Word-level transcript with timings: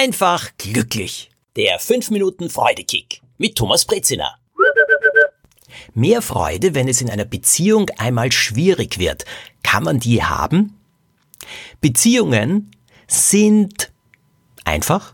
einfach 0.00 0.48
glücklich. 0.56 1.30
Der 1.56 1.78
5 1.78 2.08
Minuten 2.08 2.48
Freudekick 2.48 3.20
mit 3.36 3.56
Thomas 3.56 3.84
Brezina. 3.84 4.34
Mehr 5.92 6.22
Freude, 6.22 6.74
wenn 6.74 6.88
es 6.88 7.02
in 7.02 7.10
einer 7.10 7.26
Beziehung 7.26 7.90
einmal 7.98 8.32
schwierig 8.32 8.98
wird. 8.98 9.26
Kann 9.62 9.84
man 9.84 10.00
die 10.00 10.24
haben? 10.24 10.78
Beziehungen 11.82 12.70
sind 13.08 13.92
einfach, 14.64 15.12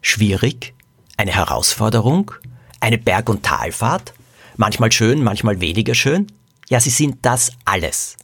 schwierig, 0.00 0.74
eine 1.16 1.32
Herausforderung, 1.32 2.32
eine 2.80 2.98
Berg- 2.98 3.28
und 3.28 3.44
Talfahrt, 3.44 4.14
manchmal 4.56 4.90
schön, 4.90 5.22
manchmal 5.22 5.60
weniger 5.60 5.94
schön. 5.94 6.26
Ja, 6.68 6.80
sie 6.80 6.90
sind 6.90 7.18
das 7.22 7.52
alles. 7.64 8.16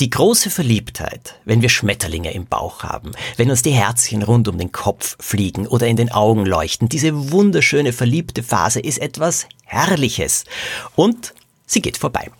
Die 0.00 0.10
große 0.10 0.50
Verliebtheit, 0.50 1.34
wenn 1.44 1.62
wir 1.62 1.68
Schmetterlinge 1.68 2.32
im 2.32 2.46
Bauch 2.46 2.82
haben, 2.82 3.12
wenn 3.36 3.50
uns 3.50 3.62
die 3.62 3.72
Herzchen 3.72 4.22
rund 4.22 4.48
um 4.48 4.58
den 4.58 4.72
Kopf 4.72 5.16
fliegen 5.20 5.66
oder 5.66 5.86
in 5.86 5.96
den 5.96 6.12
Augen 6.12 6.46
leuchten, 6.46 6.88
diese 6.88 7.32
wunderschöne 7.32 7.92
verliebte 7.92 8.42
Phase 8.42 8.80
ist 8.80 8.98
etwas 8.98 9.46
Herrliches. 9.64 10.44
Und 10.94 11.34
sie 11.66 11.82
geht 11.82 11.96
vorbei. 11.96 12.30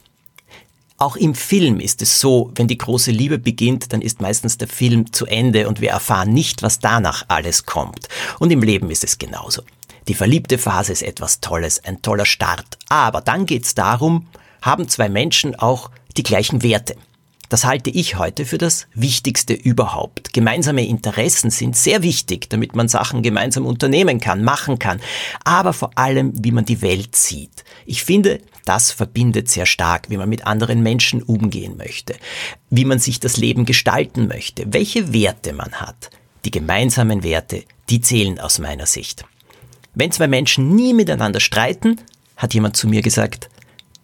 Auch 0.97 1.17
im 1.17 1.35
Film 1.35 1.81
ist 1.81 2.03
es 2.03 2.21
so, 2.21 2.53
wenn 2.55 2.69
die 2.69 2.79
große 2.79 3.11
Liebe 3.11 3.39
beginnt, 3.39 3.93
dann 3.93 4.01
ist 4.01 4.21
meistens 4.21 4.59
der 4.59 4.69
Film 4.69 5.13
zu 5.13 5.27
Ende 5.27 5.69
und 5.69 5.81
wir 5.81 5.91
erfahren 5.91 6.33
nicht, 6.33 6.63
was 6.63 6.79
danach 6.79 7.25
alles 7.29 7.67
kommt. 7.67 8.09
Und 8.39 8.53
im 8.53 8.63
Leben 8.63 8.91
ist 8.91 9.03
es 9.03 9.19
genauso. 9.19 9.63
Die 10.07 10.15
verliebte 10.15 10.57
Phase 10.57 10.93
ist 10.93 11.03
etwas 11.03 11.41
Tolles, 11.41 11.83
ein 11.85 12.01
toller 12.01 12.27
Start. 12.27 12.79
Aber 12.89 13.21
dann 13.21 13.45
geht 13.45 13.65
es 13.65 13.75
darum, 13.75 14.29
haben 14.63 14.89
zwei 14.89 15.09
Menschen 15.09 15.57
auch 15.57 15.91
die 16.17 16.23
gleichen 16.23 16.63
Werte? 16.63 16.95
Das 17.49 17.65
halte 17.65 17.91
ich 17.91 18.19
heute 18.19 18.47
für 18.47 18.59
das 18.59 18.87
Wichtigste 18.95 19.53
überhaupt. 19.53 20.33
Gemeinsame 20.33 20.87
Interessen 20.87 21.51
sind 21.51 21.77
sehr 21.77 22.03
wichtig, 22.03 22.49
damit 22.49 22.75
man 22.75 22.89
Sachen 22.89 23.23
gemeinsam 23.23 23.67
unternehmen 23.67 24.21
kann, 24.21 24.43
machen 24.43 24.79
kann, 24.79 25.01
aber 25.45 25.73
vor 25.73 25.91
allem, 25.97 26.33
wie 26.43 26.53
man 26.53 26.65
die 26.65 26.83
Welt 26.83 27.17
sieht. 27.17 27.65
Ich 27.87 28.03
finde, 28.03 28.41
das 28.65 28.91
verbindet 28.91 29.51
sehr 29.51 29.67
stark, 29.67 30.09
wie 30.09 30.17
man 30.17 30.29
mit 30.29 30.47
anderen 30.47 30.83
Menschen 30.83 31.23
umgehen 31.23 31.77
möchte, 31.77 32.15
wie 32.71 32.87
man 32.87 32.99
sich 32.99 33.21
das 33.21 33.37
Leben 33.37 33.67
gestalten 33.67 34.27
möchte, 34.27 34.73
welche 34.73 35.13
Werte 35.13 35.53
man 35.53 35.73
hat. 35.75 36.11
Die 36.45 36.51
gemeinsamen 36.51 37.23
Werte, 37.23 37.65
die 37.91 38.01
zählen 38.01 38.41
aus 38.41 38.59
meiner 38.59 38.87
Sicht. 38.87 39.25
Wenn 39.95 40.13
zwei 40.13 40.27
Menschen 40.29 40.75
nie 40.75 40.95
miteinander 40.95 41.41
streiten, 41.41 42.01
hat 42.37 42.55
jemand 42.55 42.77
zu 42.77 42.89
mir 42.89 43.03
gesagt, 43.03 43.49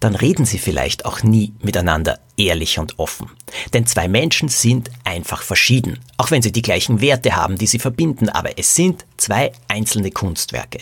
dann 0.00 0.14
reden 0.14 0.46
sie 0.46 0.58
vielleicht 0.58 1.04
auch 1.04 1.22
nie 1.22 1.52
miteinander 1.60 2.18
ehrlich 2.38 2.78
und 2.78 2.98
offen. 2.98 3.30
Denn 3.74 3.86
zwei 3.86 4.08
Menschen 4.08 4.48
sind 4.48 4.90
einfach 5.04 5.42
verschieden, 5.42 5.98
auch 6.16 6.30
wenn 6.30 6.40
sie 6.40 6.52
die 6.52 6.62
gleichen 6.62 7.02
Werte 7.02 7.36
haben, 7.36 7.58
die 7.58 7.66
sie 7.66 7.78
verbinden, 7.78 8.30
aber 8.30 8.58
es 8.58 8.74
sind 8.74 9.04
zwei 9.18 9.52
einzelne 9.68 10.10
Kunstwerke. 10.10 10.78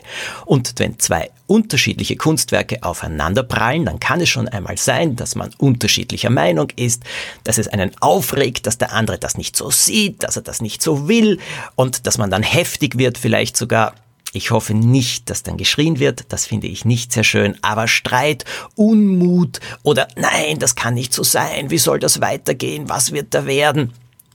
Und 0.46 0.74
wenn 0.78 1.00
zwei 1.00 1.30
unterschiedliche 1.48 2.16
Kunstwerke 2.16 2.82
aufeinander 2.84 3.42
prallen, 3.42 3.86
dann 3.86 3.98
kann 3.98 4.20
es 4.20 4.28
schon 4.28 4.46
einmal 4.46 4.78
sein, 4.78 5.16
dass 5.16 5.34
man 5.34 5.50
unterschiedlicher 5.58 6.30
Meinung 6.30 6.70
ist, 6.76 7.02
dass 7.42 7.58
es 7.58 7.66
einen 7.66 7.90
aufregt, 8.00 8.66
dass 8.66 8.78
der 8.78 8.92
andere 8.92 9.18
das 9.18 9.36
nicht 9.36 9.56
so 9.56 9.70
sieht, 9.72 10.22
dass 10.22 10.36
er 10.36 10.42
das 10.42 10.62
nicht 10.62 10.80
so 10.80 11.08
will 11.08 11.40
und 11.74 12.06
dass 12.06 12.18
man 12.18 12.30
dann 12.30 12.44
heftig 12.44 12.98
wird, 12.98 13.18
vielleicht 13.18 13.56
sogar 13.56 13.94
ich 14.32 14.50
hoffe 14.50 14.74
nicht, 14.74 15.30
dass 15.30 15.42
dann 15.42 15.56
geschrien 15.56 15.98
wird, 15.98 16.32
das 16.32 16.46
finde 16.46 16.66
ich 16.66 16.84
nicht 16.84 17.12
sehr 17.12 17.24
schön, 17.24 17.56
aber 17.62 17.88
Streit, 17.88 18.44
Unmut 18.74 19.60
oder 19.82 20.08
nein, 20.16 20.58
das 20.58 20.74
kann 20.74 20.94
nicht 20.94 21.14
so 21.14 21.22
sein, 21.22 21.70
wie 21.70 21.78
soll 21.78 21.98
das 21.98 22.20
weitergehen, 22.20 22.88
was 22.88 23.12
wird 23.12 23.34
da 23.34 23.46
werden? 23.46 23.92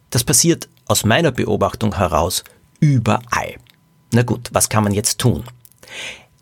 Das 0.09 0.23
passiert 0.23 0.67
aus 0.87 1.05
meiner 1.05 1.31
Beobachtung 1.31 1.95
heraus 1.95 2.43
überall. 2.79 3.55
Na 4.11 4.23
gut, 4.23 4.49
was 4.51 4.69
kann 4.69 4.83
man 4.83 4.93
jetzt 4.93 5.19
tun? 5.19 5.43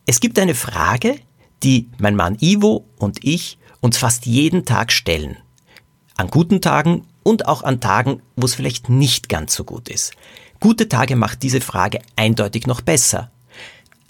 Es 0.06 0.20
gibt 0.20 0.40
eine 0.40 0.56
Frage, 0.56 1.20
die 1.64 1.90
mein 2.00 2.16
Mann 2.16 2.38
Ivo 2.42 2.86
und 2.98 3.24
ich 3.24 3.58
uns 3.82 3.98
fast 3.98 4.26
jeden 4.26 4.66
Tag 4.66 4.92
stellen. 4.92 5.38
An 6.18 6.30
guten 6.30 6.62
Tagen 6.62 7.08
und 7.24 7.48
auch 7.48 7.64
an 7.64 7.80
Tagen, 7.80 8.22
wo 8.36 8.46
es 8.46 8.56
vielleicht 8.56 8.90
nicht 8.90 9.30
ganz 9.30 9.54
so 9.56 9.64
gut 9.64 9.90
ist. 9.90 10.14
Gute 10.60 10.90
Tage 10.90 11.16
macht 11.16 11.44
diese 11.44 11.62
Frage 11.62 12.02
eindeutig 12.16 12.68
noch 12.68 12.82
besser. 12.82 13.32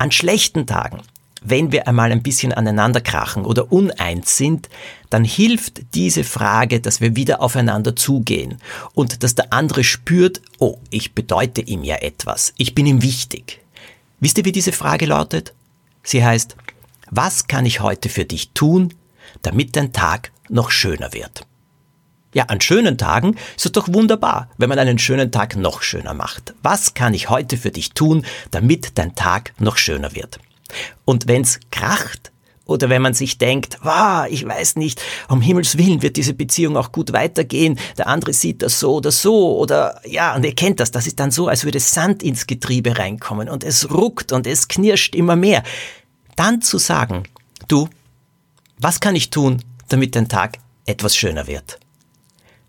An 0.02 0.10
schlechten 0.10 0.66
Tagen, 0.66 1.04
wenn 1.44 1.72
wir 1.72 1.88
einmal 1.88 2.12
ein 2.12 2.24
bisschen 2.24 2.54
aneinander 2.54 3.02
krachen 3.02 3.46
oder 3.46 3.72
uneins 3.72 4.36
sind, 4.36 4.68
dann 5.12 5.24
hilft 5.24 5.94
diese 5.94 6.24
Frage, 6.24 6.82
dass 6.82 7.02
wir 7.02 7.16
wieder 7.16 7.40
aufeinander 7.40 7.96
zugehen 7.96 8.58
und 8.96 9.22
dass 9.22 9.36
der 9.36 9.54
andere 9.54 9.84
spürt, 9.84 10.42
oh, 10.58 10.80
ich 10.90 11.14
bedeute 11.14 11.62
ihm 11.62 11.84
ja 11.84 11.98
etwas, 11.98 12.52
ich 12.58 12.74
bin 12.74 12.88
ihm 12.88 13.04
wichtig. 13.04 13.62
Wisst 14.20 14.40
ihr, 14.40 14.46
wie 14.46 14.52
diese 14.52 14.72
Frage 14.72 15.06
lautet? 15.06 15.54
Sie 16.02 16.26
heißt, 16.26 16.56
was 17.12 17.46
kann 17.46 17.68
ich 17.68 17.82
heute 17.82 18.10
für 18.10 18.26
dich 18.26 18.54
tun, 18.56 18.96
damit 19.44 19.76
dein 19.76 19.94
Tag 19.94 20.32
noch 20.50 20.72
schöner 20.72 21.14
wird? 21.14 21.46
Ja, 22.34 22.46
an 22.46 22.62
schönen 22.62 22.98
Tagen 22.98 23.36
ist 23.58 23.66
es 23.66 23.72
doch 23.74 23.92
wunderbar, 23.92 24.50
wenn 24.58 24.70
man 24.70 24.80
einen 24.80 25.00
schönen 25.00 25.32
Tag 25.32 25.58
noch 25.58 25.82
schöner 25.82 26.14
macht. 26.14 26.54
Was 26.64 26.94
kann 26.94 27.14
ich 27.14 27.30
heute 27.30 27.58
für 27.58 27.72
dich 27.72 27.92
tun, 27.92 28.26
damit 28.52 28.98
dein 28.98 29.16
Tag 29.16 29.54
noch 29.60 29.78
schöner 29.78 30.16
wird? 30.16 30.40
Und 31.04 31.28
wenn's 31.28 31.60
kracht, 31.72 32.32
oder 32.72 32.90
wenn 32.90 33.02
man 33.02 33.14
sich 33.14 33.38
denkt, 33.38 33.80
wow, 33.84 34.26
ich 34.30 34.48
weiß 34.48 34.78
nicht, 34.78 35.02
um 35.28 35.42
Himmels 35.42 35.78
Willen 35.78 36.02
wird 36.02 36.16
diese 36.16 36.34
Beziehung 36.34 36.78
auch 36.78 36.94
gut 36.94 37.12
weitergehen, 37.12 37.78
der 37.98 38.08
andere 38.08 38.32
sieht 38.32 38.62
das 38.62 38.80
so 38.80 38.96
oder 38.96 39.12
so, 39.12 39.58
oder 39.58 40.00
ja, 40.06 40.34
und 40.36 40.46
ihr 40.46 40.56
kennt 40.56 40.80
das, 40.80 40.92
das 40.92 41.08
ist 41.08 41.20
dann 41.20 41.32
so, 41.32 41.50
als 41.50 41.66
würde 41.66 41.82
Sand 41.82 42.24
ins 42.24 42.48
Getriebe 42.48 42.98
reinkommen 42.98 43.50
und 43.50 43.66
es 43.66 43.92
ruckt 43.92 44.32
und 44.32 44.48
es 44.48 44.70
knirscht 44.70 45.16
immer 45.16 45.36
mehr. 45.36 45.64
Dann 46.38 46.62
zu 46.62 46.78
sagen, 46.78 47.24
du, 47.68 47.90
was 48.78 49.02
kann 49.02 49.16
ich 49.16 49.32
tun, 49.32 49.62
damit 49.90 50.16
dein 50.16 50.30
Tag 50.30 50.58
etwas 50.86 51.16
schöner 51.16 51.48
wird? 51.48 51.81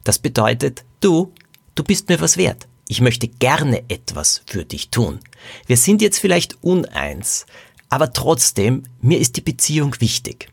Das 0.05 0.19
bedeutet, 0.19 0.85
du, 1.01 1.33
du 1.75 1.85
bist 1.85 2.09
mir 2.09 2.21
was 2.21 2.37
wert. 2.37 2.67
Ich 2.89 3.01
möchte 3.01 3.29
gerne 3.29 3.85
etwas 3.89 4.43
für 4.47 4.65
dich 4.65 4.91
tun. 4.91 5.21
Wir 5.67 5.77
sind 5.77 6.03
jetzt 6.03 6.19
vielleicht 6.19 6.63
uneins, 6.63 7.47
aber 7.89 8.13
trotzdem, 8.13 8.85
mir 9.01 9.19
ist 9.19 9.37
die 9.37 9.43
Beziehung 9.43 10.01
wichtig. 10.01 10.49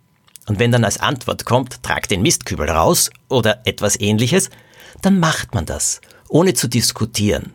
Und 0.47 0.59
wenn 0.59 0.71
dann 0.71 0.83
als 0.83 0.99
Antwort 0.99 1.45
kommt, 1.45 1.83
trag 1.83 2.07
den 2.07 2.21
Mistkübel 2.21 2.69
raus 2.69 3.11
oder 3.27 3.61
etwas 3.65 3.99
ähnliches, 3.99 4.49
dann 5.01 5.19
macht 5.19 5.53
man 5.53 5.65
das, 5.65 6.01
ohne 6.27 6.53
zu 6.53 6.67
diskutieren. 6.67 7.53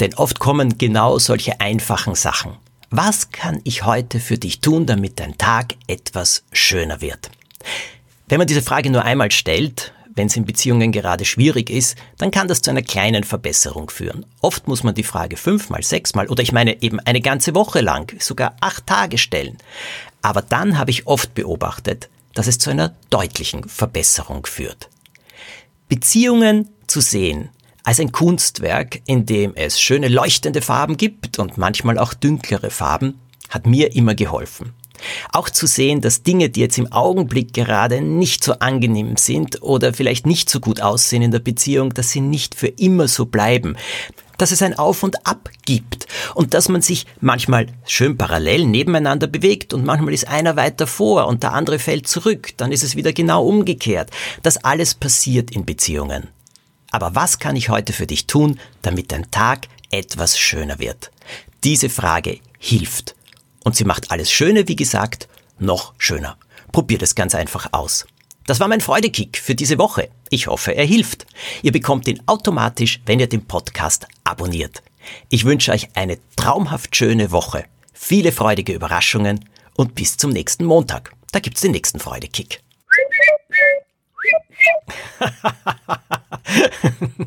Denn 0.00 0.14
oft 0.14 0.38
kommen 0.38 0.78
genau 0.78 1.18
solche 1.18 1.60
einfachen 1.60 2.14
Sachen. 2.14 2.56
Was 2.90 3.30
kann 3.30 3.60
ich 3.64 3.84
heute 3.84 4.18
für 4.18 4.38
dich 4.38 4.60
tun, 4.60 4.86
damit 4.86 5.20
dein 5.20 5.38
Tag 5.38 5.74
etwas 5.86 6.42
schöner 6.52 7.00
wird? 7.00 7.30
Wenn 8.28 8.38
man 8.38 8.46
diese 8.46 8.62
Frage 8.62 8.90
nur 8.90 9.04
einmal 9.04 9.30
stellt, 9.30 9.92
wenn 10.14 10.26
es 10.26 10.36
in 10.36 10.44
Beziehungen 10.44 10.92
gerade 10.92 11.24
schwierig 11.24 11.70
ist, 11.70 11.96
dann 12.18 12.30
kann 12.30 12.48
das 12.48 12.62
zu 12.62 12.70
einer 12.70 12.82
kleinen 12.82 13.24
Verbesserung 13.24 13.90
führen. 13.90 14.26
Oft 14.40 14.68
muss 14.68 14.82
man 14.82 14.94
die 14.94 15.04
Frage 15.04 15.36
fünfmal, 15.36 15.82
sechsmal 15.82 16.28
oder 16.28 16.42
ich 16.42 16.52
meine 16.52 16.82
eben 16.82 17.00
eine 17.00 17.20
ganze 17.20 17.54
Woche 17.54 17.80
lang, 17.80 18.12
sogar 18.20 18.56
acht 18.60 18.86
Tage 18.86 19.18
stellen. 19.18 19.58
Aber 20.22 20.42
dann 20.42 20.78
habe 20.78 20.90
ich 20.90 21.06
oft 21.06 21.34
beobachtet, 21.34 22.08
dass 22.34 22.46
es 22.46 22.58
zu 22.58 22.70
einer 22.70 22.94
deutlichen 23.10 23.68
Verbesserung 23.68 24.46
führt. 24.46 24.88
Beziehungen 25.88 26.68
zu 26.86 27.00
sehen 27.00 27.48
als 27.82 27.98
ein 27.98 28.12
Kunstwerk, 28.12 29.00
in 29.06 29.26
dem 29.26 29.54
es 29.54 29.80
schöne 29.80 30.08
leuchtende 30.08 30.62
Farben 30.62 30.96
gibt 30.96 31.38
und 31.38 31.56
manchmal 31.56 31.98
auch 31.98 32.14
dünklere 32.14 32.70
Farben, 32.70 33.18
hat 33.48 33.66
mir 33.66 33.94
immer 33.96 34.14
geholfen. 34.14 34.74
Auch 35.32 35.48
zu 35.48 35.66
sehen, 35.66 36.00
dass 36.00 36.22
Dinge, 36.22 36.50
die 36.50 36.60
jetzt 36.60 36.78
im 36.78 36.90
Augenblick 36.92 37.52
gerade 37.52 38.00
nicht 38.00 38.42
so 38.42 38.54
angenehm 38.54 39.16
sind 39.16 39.62
oder 39.62 39.94
vielleicht 39.94 40.26
nicht 40.26 40.50
so 40.50 40.60
gut 40.60 40.80
aussehen 40.80 41.22
in 41.22 41.30
der 41.30 41.38
Beziehung, 41.38 41.94
dass 41.94 42.10
sie 42.10 42.20
nicht 42.20 42.54
für 42.54 42.68
immer 42.68 43.08
so 43.08 43.26
bleiben 43.26 43.76
dass 44.40 44.52
es 44.52 44.62
ein 44.62 44.78
Auf 44.78 45.02
und 45.02 45.26
Ab 45.26 45.50
gibt 45.66 46.06
und 46.34 46.54
dass 46.54 46.70
man 46.70 46.80
sich 46.80 47.04
manchmal 47.20 47.66
schön 47.86 48.16
parallel 48.16 48.64
nebeneinander 48.64 49.26
bewegt 49.26 49.74
und 49.74 49.84
manchmal 49.84 50.14
ist 50.14 50.28
einer 50.28 50.56
weiter 50.56 50.86
vor 50.86 51.26
und 51.26 51.42
der 51.42 51.52
andere 51.52 51.78
fällt 51.78 52.08
zurück, 52.08 52.54
dann 52.56 52.72
ist 52.72 52.82
es 52.82 52.96
wieder 52.96 53.12
genau 53.12 53.44
umgekehrt. 53.44 54.10
Das 54.42 54.56
alles 54.64 54.94
passiert 54.94 55.50
in 55.50 55.66
Beziehungen. 55.66 56.28
Aber 56.90 57.14
was 57.14 57.38
kann 57.38 57.54
ich 57.54 57.68
heute 57.68 57.92
für 57.92 58.06
dich 58.06 58.26
tun, 58.26 58.58
damit 58.80 59.12
dein 59.12 59.30
Tag 59.30 59.68
etwas 59.90 60.38
schöner 60.38 60.78
wird? 60.78 61.10
Diese 61.62 61.90
Frage 61.90 62.38
hilft. 62.58 63.14
Und 63.64 63.76
sie 63.76 63.84
macht 63.84 64.10
alles 64.10 64.30
Schöne, 64.30 64.68
wie 64.68 64.76
gesagt, 64.76 65.28
noch 65.58 65.94
schöner. 65.98 66.36
Probiert 66.72 67.02
es 67.02 67.14
ganz 67.14 67.34
einfach 67.34 67.68
aus. 67.72 68.06
Das 68.46 68.60
war 68.60 68.68
mein 68.68 68.80
Freudekick 68.80 69.38
für 69.38 69.54
diese 69.54 69.78
Woche. 69.78 70.08
Ich 70.30 70.46
hoffe, 70.46 70.74
er 70.74 70.84
hilft. 70.84 71.26
Ihr 71.62 71.72
bekommt 71.72 72.08
ihn 72.08 72.22
automatisch, 72.26 73.00
wenn 73.06 73.20
ihr 73.20 73.28
den 73.28 73.46
Podcast 73.46 74.06
abonniert. 74.24 74.82
Ich 75.28 75.44
wünsche 75.44 75.72
euch 75.72 75.88
eine 75.94 76.18
traumhaft 76.36 76.96
schöne 76.96 77.30
Woche, 77.30 77.64
viele 77.92 78.32
freudige 78.32 78.72
Überraschungen 78.72 79.48
und 79.76 79.94
bis 79.94 80.16
zum 80.16 80.32
nächsten 80.32 80.64
Montag. 80.64 81.12
Da 81.32 81.40
gibt's 81.40 81.60
den 81.60 81.72
nächsten 81.72 82.00
Freudekick. 82.00 82.62